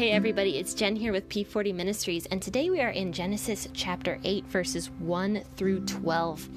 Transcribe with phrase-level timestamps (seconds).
[0.00, 4.18] Hey, everybody, it's Jen here with P40 Ministries, and today we are in Genesis chapter
[4.24, 6.48] 8, verses 1 through 12.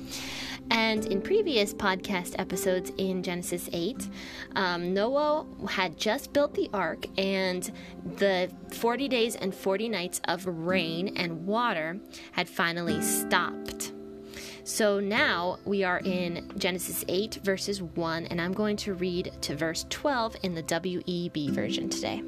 [0.72, 4.08] And in previous podcast episodes in Genesis 8,
[4.56, 7.70] um, Noah had just built the ark, and
[8.16, 12.00] the 40 days and 40 nights of rain and water
[12.32, 13.92] had finally stopped.
[14.64, 19.54] So now we are in Genesis 8, verses 1, and I'm going to read to
[19.54, 22.24] verse 12 in the WEB version today.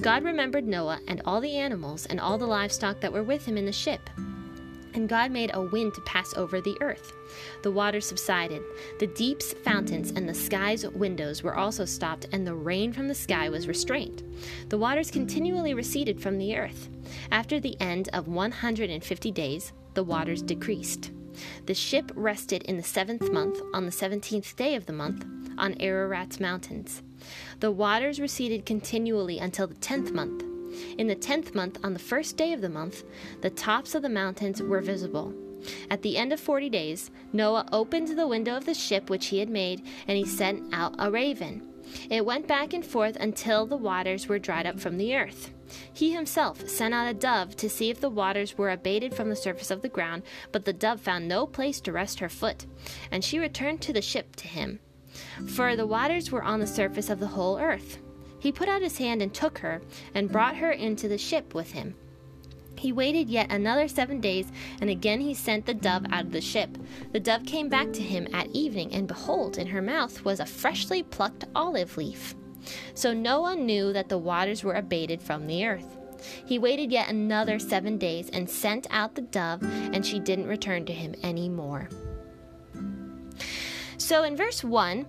[0.00, 3.56] God remembered Noah and all the animals and all the livestock that were with him
[3.56, 4.10] in the ship.
[4.94, 7.12] And God made a wind to pass over the earth.
[7.62, 8.62] The waters subsided.
[9.00, 13.14] The deep's fountains and the sky's windows were also stopped, and the rain from the
[13.14, 14.22] sky was restrained.
[14.68, 16.88] The waters continually receded from the earth.
[17.32, 21.10] After the end of 150 days, the waters decreased.
[21.66, 25.24] The ship rested in the seventh month, on the seventeenth day of the month,
[25.58, 27.02] on Ararat's mountains.
[27.60, 30.42] The waters receded continually until the tenth month.
[30.98, 33.04] In the tenth month, on the first day of the month,
[33.40, 35.32] the tops of the mountains were visible.
[35.90, 39.38] At the end of forty days, Noah opened the window of the ship which he
[39.38, 41.62] had made, and he sent out a raven.
[42.10, 45.52] It went back and forth until the waters were dried up from the earth.
[45.92, 49.36] He himself sent out a dove to see if the waters were abated from the
[49.36, 52.66] surface of the ground, but the dove found no place to rest her foot,
[53.10, 54.80] and she returned to the ship to him
[55.46, 57.98] for the waters were on the surface of the whole earth.
[58.38, 59.80] He put out his hand and took her,
[60.14, 61.94] and brought her into the ship with him.
[62.78, 66.40] He waited yet another seven days, and again he sent the dove out of the
[66.40, 66.76] ship.
[67.12, 70.46] The dove came back to him at evening, and behold, in her mouth was a
[70.46, 72.34] freshly plucked olive leaf.
[72.94, 75.96] So Noah knew that the waters were abated from the earth.
[76.46, 80.84] He waited yet another seven days, and sent out the dove, and she didn't return
[80.86, 81.88] to him any more.
[84.04, 85.06] So in verse 1,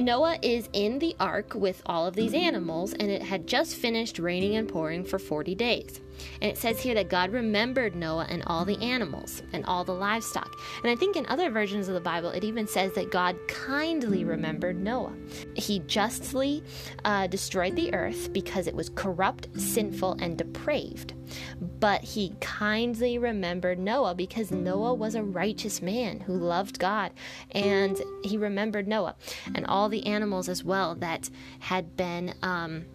[0.00, 4.18] Noah is in the ark with all of these animals, and it had just finished
[4.18, 6.00] raining and pouring for 40 days.
[6.40, 9.94] And it says here that God remembered Noah and all the animals and all the
[9.94, 10.58] livestock.
[10.82, 14.24] And I think in other versions of the Bible, it even says that God kindly
[14.24, 15.14] remembered Noah.
[15.54, 16.64] He justly
[17.04, 21.14] uh, destroyed the earth because it was corrupt, sinful, and depraved.
[21.60, 27.12] But he kindly remembered Noah because Noah was a righteous man who loved God.
[27.50, 29.16] And he remembered Noah
[29.54, 32.86] and all the animals as well that had been um,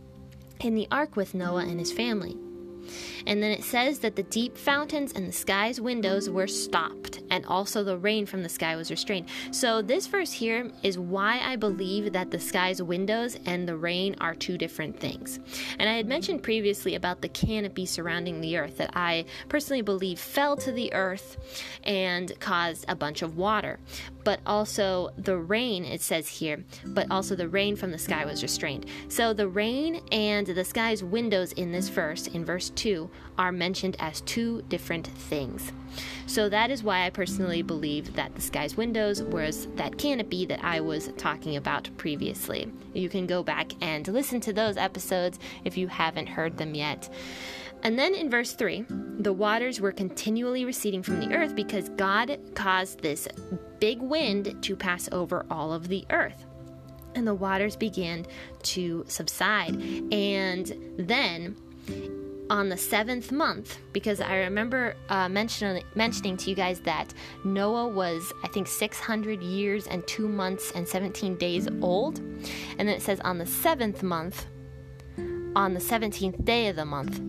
[0.59, 2.36] in the ark with Noah and his family.
[3.25, 7.46] And then it says that the deep fountains and the sky's windows were stopped, and
[7.46, 9.28] also the rain from the sky was restrained.
[9.52, 14.16] So, this verse here is why I believe that the sky's windows and the rain
[14.20, 15.40] are two different things.
[15.80, 20.19] And I had mentioned previously about the canopy surrounding the earth that I personally believe
[20.19, 21.38] fell to the earth
[21.84, 23.80] and caused a bunch of water.
[24.24, 28.44] But also the rain, it says here, but also the rain from the sky was
[28.44, 28.86] restrained.
[29.08, 33.96] So, the rain and the sky's windows in this verse, in verse 2, are mentioned
[34.00, 35.72] as two different things.
[36.26, 40.64] So that is why I personally believe that the sky's windows was that canopy that
[40.64, 42.72] I was talking about previously.
[42.94, 47.10] You can go back and listen to those episodes if you haven't heard them yet.
[47.84, 48.86] And then in verse 3,
[49.20, 53.28] the waters were continually receding from the earth because God caused this
[53.80, 56.46] big wind to pass over all of the earth
[57.18, 58.26] and the waters began
[58.62, 59.76] to subside.
[60.12, 61.56] And then
[62.50, 67.13] on the seventh month, because I remember uh, mention, mentioning to you guys that
[67.44, 72.19] Noah was, I think, 600 years and two months and 17 days old.
[72.19, 74.46] And then it says on the seventh month,
[75.56, 77.19] on the 17th day of the month,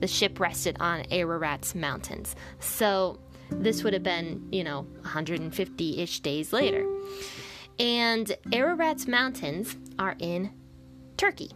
[0.00, 2.36] the ship rested on Ararat's mountains.
[2.60, 3.18] So
[3.50, 6.86] this would have been, you know, 150 ish days later.
[7.78, 10.52] And Ararat's mountains are in
[11.16, 11.50] Turkey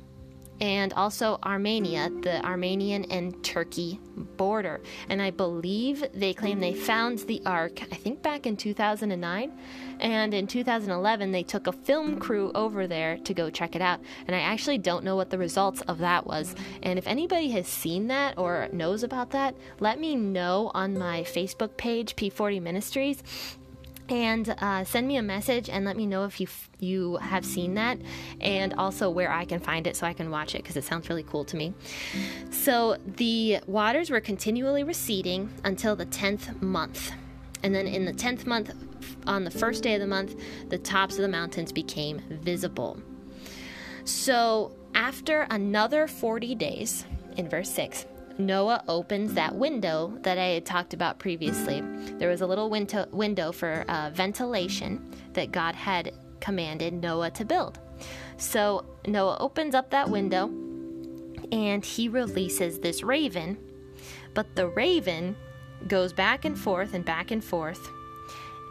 [0.61, 3.99] and also Armenia, the Armenian and Turkey
[4.37, 4.81] border.
[5.09, 9.53] And I believe they claim they found the Ark, I think back in 2009.
[10.01, 14.01] And in 2011, they took a film crew over there to go check it out.
[14.27, 16.55] And I actually don't know what the results of that was.
[16.83, 21.23] And if anybody has seen that or knows about that, let me know on my
[21.23, 23.23] Facebook page, P40 Ministries
[24.09, 27.45] and uh, send me a message and let me know if you f- you have
[27.45, 27.99] seen that
[28.41, 31.09] and also where I can find it so I can watch it because it sounds
[31.09, 31.73] really cool to me.
[32.51, 37.13] So the waters were continually receding until the 10th month.
[37.63, 38.73] And then in the 10th month
[39.27, 40.35] on the first day of the month,
[40.69, 42.99] the tops of the mountains became visible.
[44.05, 47.05] So after another 40 days
[47.37, 48.07] in verse 6,
[48.39, 51.83] Noah opens that window that I had talked about previously.
[52.19, 57.45] There was a little window, window for uh, ventilation that God had commanded Noah to
[57.45, 57.79] build.
[58.37, 60.51] So Noah opens up that window
[61.53, 63.59] and he releases this raven.
[64.35, 65.37] But the raven
[65.87, 67.89] goes back and forth and back and forth,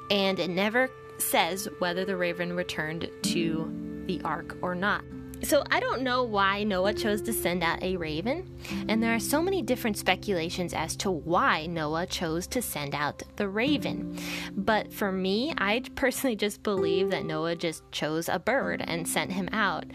[0.10, 5.04] and it never says whether the raven returned to the ark or not.
[5.44, 8.48] So I don't know why Noah chose to send out a raven,
[8.88, 13.24] and there are so many different speculations as to why Noah chose to send out
[13.38, 14.18] the raven.
[14.56, 19.32] But for me, I personally just believe that Noah just chose a bird and sent
[19.32, 19.86] him out.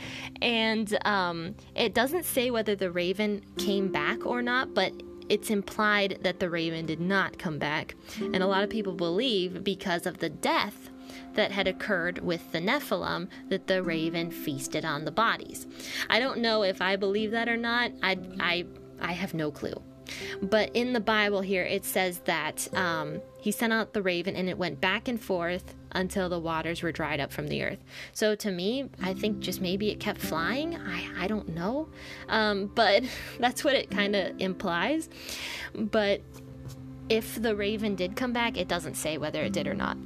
[0.43, 4.92] And um, it doesn't say whether the raven came back or not, but
[5.28, 7.94] it's implied that the raven did not come back.
[8.20, 10.90] And a lot of people believe because of the death
[11.34, 15.67] that had occurred with the Nephilim that the raven feasted on the bodies.
[16.11, 17.93] I don't know if I believe that or not.
[18.02, 18.67] I, I,
[19.00, 19.82] I have no clue.
[20.43, 24.48] But in the Bible here, it says that um, he sent out the raven and
[24.48, 27.78] it went back and forth until the waters were dried up from the earth.
[28.12, 30.76] So to me, I think just maybe it kept flying.
[30.76, 31.88] I, I don't know.
[32.28, 33.04] Um, but
[33.38, 35.08] that's what it kind of implies.
[35.76, 36.22] But
[37.08, 39.96] if the raven did come back, it doesn't say whether it did or not.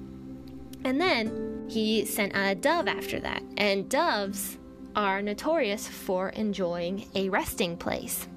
[0.84, 3.42] And then he sent out a dove after that.
[3.56, 4.58] And doves
[4.94, 8.28] are notorious for enjoying a resting place.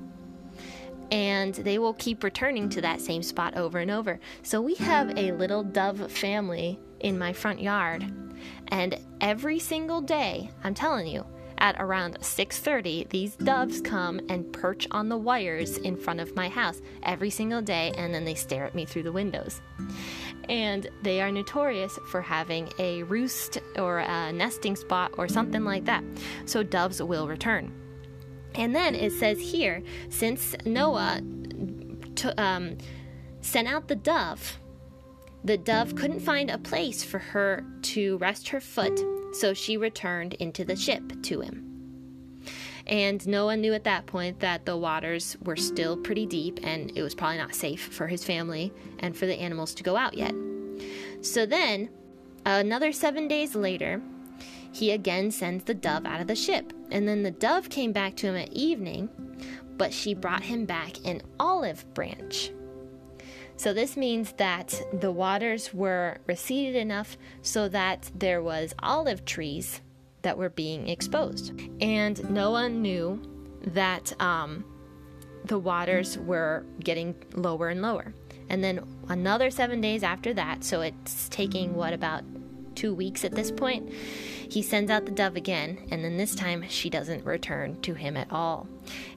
[1.14, 4.20] And they will keep returning to that same spot over and over.
[4.42, 8.04] So we have a little dove family in my front yard.
[8.70, 11.24] And every single day, I'm telling you,
[11.60, 16.50] at around 6:30, these doves come and perch on the wires in front of my
[16.50, 19.62] house every single day and then they stare at me through the windows
[20.50, 25.86] and they are notorious for having a roost or a nesting spot or something like
[25.86, 26.04] that.
[26.46, 27.83] So doves will return.
[28.56, 31.22] And then it says here, since Noah
[32.38, 32.78] um,
[33.42, 34.60] sent out the dove,
[35.44, 39.00] the dove couldn't find a place for her to rest her foot,
[39.34, 41.74] so she returned into the ship to him.
[42.86, 47.02] And Noah knew at that point that the waters were still pretty deep and it
[47.02, 50.34] was probably not safe for his family and for the animals to go out yet.
[51.22, 51.90] So then,
[52.46, 54.02] another seven days later,
[54.74, 56.74] he again sends the dove out of the ship.
[56.94, 59.10] And then the dove came back to him at evening,
[59.78, 62.52] but she brought him back an olive branch.
[63.58, 69.82] So this means that the waters were receded enough so that there was olive trees
[70.22, 71.60] that were being exposed.
[71.82, 73.22] And Noah knew
[73.68, 74.64] that um,
[75.46, 78.14] the waters were getting lower and lower.
[78.50, 82.24] And then another seven days after that, so it's taking what about
[82.76, 83.92] two weeks at this point,
[84.50, 88.18] he sends out the dove again, and then this time she doesn't return to him
[88.18, 88.68] at all.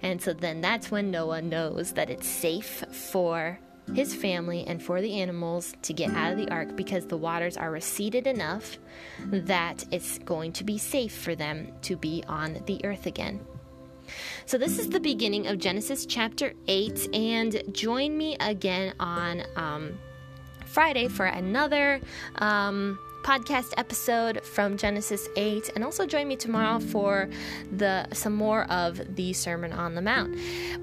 [0.03, 3.58] And so then that's when Noah knows that it's safe for
[3.94, 7.56] his family and for the animals to get out of the ark because the waters
[7.56, 8.79] are receded enough
[9.31, 13.41] that it's going to be safe for them to be on the earth again.
[14.44, 19.99] So, this is the beginning of Genesis chapter 8, and join me again on um,
[20.64, 22.00] Friday for another.
[22.37, 27.28] Um, podcast episode from Genesis 8 and also join me tomorrow for
[27.73, 30.38] the some more of the Sermon on the Mount.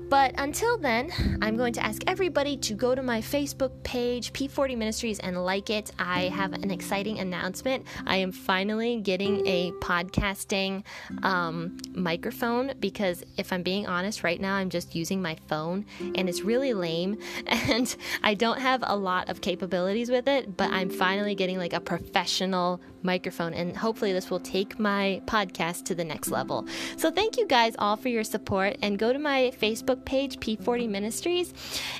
[0.10, 1.10] But until then,
[1.42, 5.70] I'm going to ask everybody to go to my Facebook page P40 Ministries and like
[5.70, 5.92] it.
[5.98, 7.88] I have an exciting announcement.
[8.06, 10.84] I am finally getting a podcasting
[11.24, 16.28] um, microphone because if I'm being honest right now, I'm just using my phone and
[16.28, 20.90] it's really lame and I don't have a lot of capabilities with it, but I'm
[20.90, 25.96] finally getting like a professional professional microphone, and hopefully, this will take my podcast to
[25.96, 26.66] the next level.
[26.98, 30.90] So, thank you guys all for your support, and go to my Facebook page, P40
[30.90, 31.54] Ministries,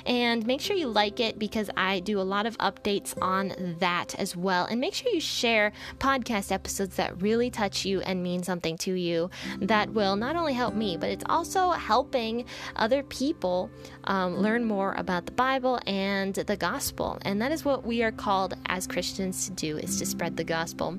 [0.06, 4.14] and make sure you like it because I do a lot of updates on that
[4.18, 4.66] as well.
[4.66, 8.92] And make sure you share podcast episodes that really touch you and mean something to
[8.92, 9.30] you
[9.60, 12.44] that will not only help me, but it's also helping
[12.76, 13.70] other people
[14.04, 17.18] um, learn more about the Bible and the gospel.
[17.22, 20.44] And that is what we are called as Christians to do is to spread the
[20.44, 20.93] gospel.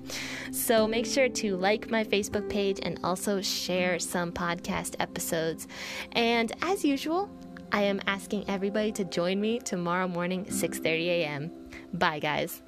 [0.52, 5.68] So make sure to like my Facebook page and also share some podcast episodes.
[6.14, 7.30] And as usual,
[7.72, 11.52] I am asking everybody to join me tomorrow morning 6:30 a.m.
[11.94, 12.62] Bye guys.